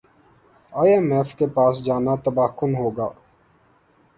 [0.73, 3.07] ئی M F کے پاس جانا تباہ کن ہوگا